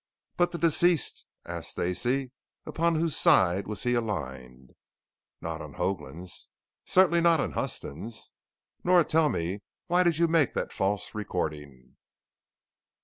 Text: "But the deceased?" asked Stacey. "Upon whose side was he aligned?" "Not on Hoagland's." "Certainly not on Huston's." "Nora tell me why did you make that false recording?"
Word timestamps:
"But 0.35 0.49
the 0.51 0.57
deceased?" 0.57 1.25
asked 1.45 1.69
Stacey. 1.69 2.31
"Upon 2.65 2.95
whose 2.95 3.15
side 3.15 3.67
was 3.67 3.83
he 3.83 3.93
aligned?" 3.93 4.71
"Not 5.41 5.61
on 5.61 5.73
Hoagland's." 5.75 6.49
"Certainly 6.85 7.21
not 7.21 7.39
on 7.39 7.51
Huston's." 7.51 8.31
"Nora 8.83 9.03
tell 9.03 9.29
me 9.29 9.59
why 9.85 10.01
did 10.01 10.17
you 10.17 10.27
make 10.27 10.55
that 10.55 10.73
false 10.73 11.13
recording?" 11.13 11.97